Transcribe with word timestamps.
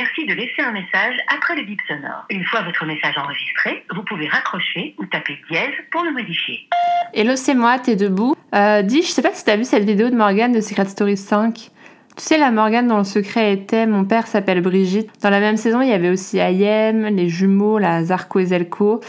suffit 0.00 0.26
de 0.26 0.34
laisser 0.34 0.62
un 0.62 0.72
message 0.72 1.16
après 1.34 1.56
le 1.56 1.64
bip 1.64 1.78
sonore. 1.86 2.24
Une 2.30 2.44
fois 2.44 2.62
votre 2.62 2.84
message 2.86 3.16
enregistré, 3.16 3.84
vous 3.94 4.02
pouvez 4.02 4.28
raccrocher 4.28 4.94
ou 4.98 5.06
taper 5.06 5.38
dièse 5.50 5.74
pour 5.90 6.02
le 6.02 6.12
modifier. 6.12 6.68
Hello, 7.14 7.36
c'est 7.36 7.54
moi, 7.54 7.78
t'es 7.78 7.96
debout. 7.96 8.34
Euh, 8.54 8.82
dis, 8.82 9.02
je 9.02 9.08
sais 9.08 9.22
pas 9.22 9.32
si 9.32 9.44
t'as 9.44 9.56
vu 9.56 9.64
cette 9.64 9.84
vidéo 9.84 10.10
de 10.10 10.16
Morgane 10.16 10.52
de 10.52 10.60
Secret 10.60 10.86
Story 10.86 11.16
5. 11.16 11.54
Tu 11.54 11.70
sais, 12.16 12.38
la 12.38 12.50
Morgane 12.50 12.88
dont 12.88 12.98
le 12.98 13.04
secret 13.04 13.52
était 13.52 13.86
Mon 13.86 14.04
père 14.04 14.26
s'appelle 14.26 14.60
Brigitte. 14.60 15.10
Dans 15.22 15.30
la 15.30 15.40
même 15.40 15.56
saison, 15.56 15.80
il 15.80 15.88
y 15.88 15.92
avait 15.92 16.10
aussi 16.10 16.38
Ayem, 16.38 17.06
les 17.06 17.28
jumeaux, 17.28 17.78
la 17.78 18.04
Zarko 18.04 18.40
et 18.40 18.46
Zelko. 18.46 19.00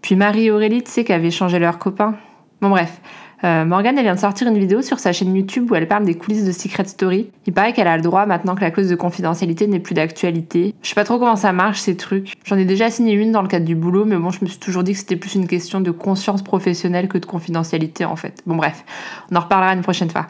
Puis 0.00 0.16
Marie-Aurélie, 0.16 0.82
tu 0.82 0.90
sais, 0.90 1.04
qui 1.04 1.12
avait 1.12 1.30
changé 1.30 1.58
leur 1.58 1.78
copain. 1.78 2.16
Bon, 2.60 2.70
bref. 2.70 3.00
Euh, 3.44 3.64
Morgane, 3.64 3.98
elle 3.98 4.04
vient 4.04 4.14
de 4.14 4.20
sortir 4.20 4.46
une 4.46 4.58
vidéo 4.58 4.82
sur 4.82 5.00
sa 5.00 5.12
chaîne 5.12 5.34
YouTube 5.34 5.70
où 5.70 5.74
elle 5.74 5.88
parle 5.88 6.04
des 6.04 6.14
coulisses 6.14 6.44
de 6.44 6.52
Secret 6.52 6.84
Story. 6.84 7.30
Il 7.46 7.52
paraît 7.52 7.72
qu'elle 7.72 7.88
a 7.88 7.96
le 7.96 8.02
droit 8.02 8.24
maintenant 8.24 8.54
que 8.54 8.60
la 8.60 8.70
clause 8.70 8.88
de 8.88 8.94
confidentialité 8.94 9.66
n'est 9.66 9.80
plus 9.80 9.94
d'actualité. 9.94 10.74
Je 10.82 10.88
sais 10.88 10.94
pas 10.94 11.04
trop 11.04 11.18
comment 11.18 11.36
ça 11.36 11.52
marche 11.52 11.80
ces 11.80 11.96
trucs. 11.96 12.34
J'en 12.44 12.56
ai 12.56 12.64
déjà 12.64 12.90
signé 12.90 13.14
une 13.14 13.32
dans 13.32 13.42
le 13.42 13.48
cadre 13.48 13.66
du 13.66 13.74
boulot, 13.74 14.04
mais 14.04 14.16
bon, 14.16 14.30
je 14.30 14.38
me 14.42 14.46
suis 14.46 14.58
toujours 14.58 14.84
dit 14.84 14.92
que 14.92 14.98
c'était 14.98 15.16
plus 15.16 15.34
une 15.34 15.48
question 15.48 15.80
de 15.80 15.90
conscience 15.90 16.42
professionnelle 16.42 17.08
que 17.08 17.18
de 17.18 17.26
confidentialité 17.26 18.04
en 18.04 18.16
fait. 18.16 18.42
Bon 18.46 18.56
bref, 18.56 18.84
on 19.30 19.36
en 19.36 19.40
reparlera 19.40 19.72
une 19.72 19.82
prochaine 19.82 20.10
fois. 20.10 20.26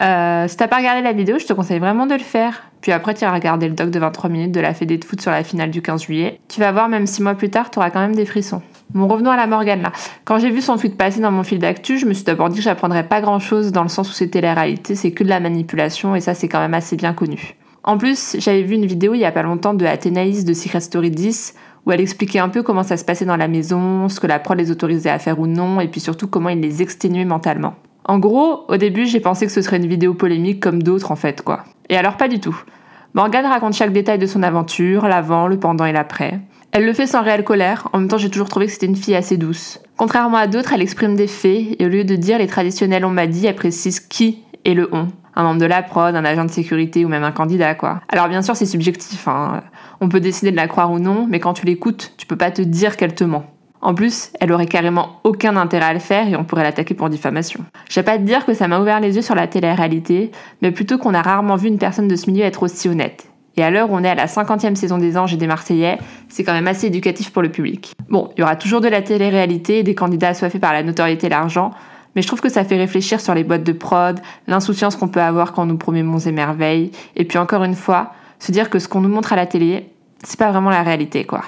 Euh, 0.00 0.46
si 0.46 0.56
t'as 0.56 0.68
pas 0.68 0.76
regardé 0.76 1.02
la 1.02 1.12
vidéo, 1.12 1.38
je 1.38 1.46
te 1.46 1.52
conseille 1.52 1.80
vraiment 1.80 2.06
de 2.06 2.14
le 2.14 2.20
faire. 2.20 2.64
Puis 2.80 2.92
après, 2.92 3.14
tu 3.14 3.22
iras 3.22 3.34
regarder 3.34 3.68
le 3.68 3.74
doc 3.74 3.90
de 3.90 3.98
23 3.98 4.30
minutes 4.30 4.52
de 4.52 4.60
la 4.60 4.74
Fédé 4.74 4.96
de 4.96 5.04
foot 5.04 5.20
sur 5.20 5.30
la 5.30 5.42
finale 5.42 5.70
du 5.70 5.82
15 5.82 6.02
juillet. 6.02 6.40
Tu 6.48 6.60
vas 6.60 6.70
voir, 6.70 6.88
même 6.88 7.06
six 7.06 7.22
mois 7.22 7.34
plus 7.34 7.50
tard, 7.50 7.70
t'auras 7.70 7.90
quand 7.90 8.00
même 8.00 8.14
des 8.14 8.26
frissons. 8.26 8.62
Bon, 8.94 9.06
revenons 9.06 9.30
à 9.30 9.36
la 9.36 9.46
Morgane 9.46 9.82
là. 9.82 9.92
Quand 10.24 10.38
j'ai 10.38 10.50
vu 10.50 10.62
son 10.62 10.78
tweet 10.78 10.96
passer 10.96 11.20
dans 11.20 11.30
mon 11.30 11.42
fil 11.42 11.58
d'actu, 11.58 11.98
je 11.98 12.06
me 12.06 12.14
suis 12.14 12.24
d'abord 12.24 12.48
dit 12.48 12.56
que 12.56 12.62
j'apprendrais 12.62 13.06
pas 13.06 13.20
grand 13.20 13.38
chose 13.38 13.70
dans 13.70 13.82
le 13.82 13.90
sens 13.90 14.08
où 14.08 14.14
c'était 14.14 14.40
la 14.40 14.54
réalité, 14.54 14.94
c'est 14.94 15.10
que 15.10 15.24
de 15.24 15.28
la 15.28 15.40
manipulation 15.40 16.14
et 16.14 16.20
ça 16.20 16.32
c'est 16.32 16.48
quand 16.48 16.60
même 16.60 16.72
assez 16.72 16.96
bien 16.96 17.12
connu. 17.12 17.56
En 17.84 17.98
plus, 17.98 18.36
j'avais 18.38 18.62
vu 18.62 18.74
une 18.74 18.86
vidéo 18.86 19.12
il 19.14 19.20
y 19.20 19.26
a 19.26 19.32
pas 19.32 19.42
longtemps 19.42 19.74
de 19.74 19.84
Athénaïs 19.84 20.44
de 20.44 20.54
Secret 20.54 20.80
Story 20.80 21.10
10 21.10 21.54
où 21.84 21.92
elle 21.92 22.00
expliquait 22.00 22.38
un 22.38 22.48
peu 22.48 22.62
comment 22.62 22.82
ça 22.82 22.96
se 22.96 23.04
passait 23.04 23.24
dans 23.26 23.36
la 23.36 23.48
maison, 23.48 24.08
ce 24.08 24.20
que 24.20 24.26
la 24.26 24.38
prod 24.38 24.58
les 24.58 24.70
autorisait 24.70 25.10
à 25.10 25.18
faire 25.18 25.38
ou 25.38 25.46
non, 25.46 25.80
et 25.80 25.88
puis 25.88 26.00
surtout 26.00 26.26
comment 26.26 26.48
il 26.48 26.60
les 26.60 26.82
exténuait 26.82 27.24
mentalement. 27.24 27.76
En 28.04 28.18
gros, 28.18 28.64
au 28.68 28.76
début, 28.76 29.06
j'ai 29.06 29.20
pensé 29.20 29.46
que 29.46 29.52
ce 29.52 29.62
serait 29.62 29.76
une 29.76 29.86
vidéo 29.86 30.14
polémique 30.14 30.60
comme 30.60 30.82
d'autres 30.82 31.12
en 31.12 31.16
fait, 31.16 31.42
quoi. 31.42 31.64
Et 31.88 31.96
alors 31.96 32.16
pas 32.16 32.28
du 32.28 32.40
tout. 32.40 32.58
Morgane 33.14 33.46
raconte 33.46 33.74
chaque 33.74 33.92
détail 33.92 34.18
de 34.18 34.26
son 34.26 34.42
aventure, 34.42 35.08
l'avant, 35.08 35.46
le 35.46 35.58
pendant 35.58 35.84
et 35.84 35.92
l'après. 35.92 36.40
Elle 36.72 36.84
le 36.84 36.92
fait 36.92 37.06
sans 37.06 37.22
réelle 37.22 37.44
colère, 37.44 37.88
en 37.92 37.98
même 37.98 38.08
temps 38.08 38.18
j'ai 38.18 38.30
toujours 38.30 38.48
trouvé 38.48 38.66
que 38.66 38.72
c'était 38.72 38.86
une 38.86 38.96
fille 38.96 39.14
assez 39.14 39.36
douce. 39.36 39.80
Contrairement 39.96 40.36
à 40.36 40.46
d'autres, 40.46 40.72
elle 40.72 40.82
exprime 40.82 41.16
des 41.16 41.26
faits, 41.26 41.76
et 41.78 41.86
au 41.86 41.88
lieu 41.88 42.04
de 42.04 42.14
dire 42.14 42.38
les 42.38 42.46
traditionnels 42.46 43.04
on 43.04 43.10
m'a 43.10 43.26
dit, 43.26 43.46
elle 43.46 43.54
précise 43.54 44.00
qui 44.00 44.44
est 44.64 44.74
le 44.74 44.88
on. 44.92 45.08
Un 45.34 45.44
membre 45.44 45.60
de 45.60 45.66
la 45.66 45.82
prod, 45.82 46.14
un 46.14 46.24
agent 46.24 46.44
de 46.44 46.50
sécurité 46.50 47.04
ou 47.04 47.08
même 47.08 47.24
un 47.24 47.32
candidat, 47.32 47.74
quoi. 47.74 48.00
Alors 48.10 48.28
bien 48.28 48.42
sûr 48.42 48.54
c'est 48.54 48.66
subjectif, 48.66 49.26
hein. 49.28 49.62
on 50.00 50.08
peut 50.08 50.20
décider 50.20 50.50
de 50.50 50.56
la 50.56 50.68
croire 50.68 50.92
ou 50.92 50.98
non, 50.98 51.26
mais 51.28 51.40
quand 51.40 51.54
tu 51.54 51.64
l'écoutes, 51.64 52.12
tu 52.18 52.26
peux 52.26 52.36
pas 52.36 52.50
te 52.50 52.62
dire 52.62 52.96
qu'elle 52.96 53.14
te 53.14 53.24
ment. 53.24 53.46
En 53.80 53.94
plus, 53.94 54.30
elle 54.40 54.52
aurait 54.52 54.66
carrément 54.66 55.20
aucun 55.24 55.56
intérêt 55.56 55.86
à 55.86 55.92
le 55.92 56.00
faire 56.00 56.28
et 56.28 56.36
on 56.36 56.44
pourrait 56.44 56.64
l'attaquer 56.64 56.94
pour 56.94 57.08
diffamation. 57.08 57.60
Je 57.88 57.94
vais 57.94 58.04
pas 58.04 58.18
te 58.18 58.22
dire 58.22 58.44
que 58.44 58.52
ça 58.52 58.66
m'a 58.66 58.80
ouvert 58.80 59.00
les 59.00 59.14
yeux 59.16 59.22
sur 59.22 59.36
la 59.36 59.46
télé-réalité, 59.46 60.32
mais 60.62 60.72
plutôt 60.72 60.98
qu'on 60.98 61.14
a 61.14 61.22
rarement 61.22 61.56
vu 61.56 61.68
une 61.68 61.78
personne 61.78 62.08
de 62.08 62.16
ce 62.16 62.28
milieu 62.30 62.44
être 62.44 62.64
aussi 62.64 62.88
honnête. 62.88 63.27
Et 63.58 63.64
à 63.64 63.70
l'heure 63.70 63.90
où 63.90 63.96
on 63.96 64.04
est 64.04 64.08
à 64.08 64.14
la 64.14 64.26
50e 64.26 64.76
saison 64.76 64.98
des 64.98 65.18
Anges 65.18 65.34
et 65.34 65.36
des 65.36 65.48
Marseillais, 65.48 65.98
c'est 66.28 66.44
quand 66.44 66.52
même 66.52 66.68
assez 66.68 66.86
éducatif 66.86 67.32
pour 67.32 67.42
le 67.42 67.50
public. 67.50 67.92
Bon, 68.08 68.30
il 68.36 68.40
y 68.40 68.42
aura 68.44 68.54
toujours 68.54 68.80
de 68.80 68.86
la 68.86 69.02
télé-réalité 69.02 69.80
et 69.80 69.82
des 69.82 69.96
candidats 69.96 70.28
assoiffés 70.28 70.60
par 70.60 70.72
la 70.72 70.84
notoriété 70.84 71.26
et 71.26 71.30
l'argent, 71.30 71.72
mais 72.14 72.22
je 72.22 72.28
trouve 72.28 72.40
que 72.40 72.48
ça 72.48 72.62
fait 72.62 72.76
réfléchir 72.76 73.20
sur 73.20 73.34
les 73.34 73.42
boîtes 73.42 73.64
de 73.64 73.72
prod, 73.72 74.20
l'insouciance 74.46 74.94
qu'on 74.94 75.08
peut 75.08 75.20
avoir 75.20 75.52
quand 75.52 75.64
on 75.64 75.66
nous 75.66 75.76
promet 75.76 76.04
monts 76.04 76.20
et 76.20 76.30
merveilles, 76.30 76.92
et 77.16 77.24
puis 77.24 77.36
encore 77.38 77.64
une 77.64 77.74
fois, 77.74 78.12
se 78.38 78.52
dire 78.52 78.70
que 78.70 78.78
ce 78.78 78.86
qu'on 78.86 79.00
nous 79.00 79.08
montre 79.08 79.32
à 79.32 79.36
la 79.36 79.46
télé, 79.46 79.90
c'est 80.22 80.38
pas 80.38 80.52
vraiment 80.52 80.70
la 80.70 80.84
réalité, 80.84 81.24
quoi. 81.24 81.42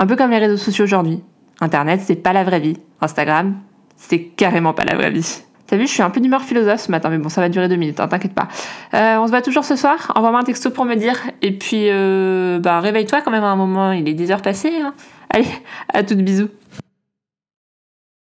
Un 0.00 0.08
peu 0.08 0.16
comme 0.16 0.32
les 0.32 0.38
réseaux 0.38 0.56
sociaux 0.56 0.86
aujourd'hui. 0.86 1.22
Internet, 1.60 2.00
c'est 2.04 2.16
pas 2.16 2.32
la 2.32 2.42
vraie 2.42 2.60
vie. 2.60 2.78
Instagram, 3.00 3.54
c'est 3.96 4.22
carrément 4.22 4.72
pas 4.72 4.84
la 4.84 4.96
vraie 4.96 5.12
vie. 5.12 5.42
T'as 5.68 5.76
vu, 5.76 5.86
je 5.86 5.92
suis 5.92 6.02
un 6.02 6.08
peu 6.08 6.20
d'humeur 6.20 6.42
philosophe 6.42 6.80
ce 6.80 6.90
matin, 6.90 7.10
mais 7.10 7.18
bon, 7.18 7.28
ça 7.28 7.42
va 7.42 7.50
durer 7.50 7.68
deux 7.68 7.76
minutes, 7.76 8.00
hein, 8.00 8.08
t'inquiète 8.08 8.32
pas. 8.32 8.48
Euh, 8.94 9.18
on 9.18 9.26
se 9.26 9.30
voit 9.30 9.42
toujours 9.42 9.66
ce 9.66 9.76
soir. 9.76 10.12
Envoie-moi 10.14 10.40
un 10.40 10.44
texto 10.44 10.70
pour 10.70 10.86
me 10.86 10.94
dire. 10.94 11.18
Et 11.42 11.52
puis, 11.52 11.90
euh, 11.90 12.58
bah, 12.58 12.80
réveille-toi 12.80 13.20
quand 13.20 13.30
même 13.30 13.44
à 13.44 13.48
un 13.48 13.56
moment, 13.56 13.92
il 13.92 14.08
est 14.08 14.14
10 14.14 14.30
heures 14.30 14.42
passées. 14.42 14.72
Hein. 14.82 14.94
Allez, 15.28 15.46
à 15.92 16.02
toutes 16.02 16.22
bisous. 16.22 16.48